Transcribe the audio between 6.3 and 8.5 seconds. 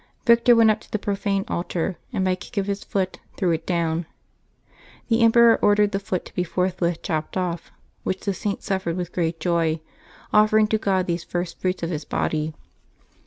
be forthwith chopped off, which the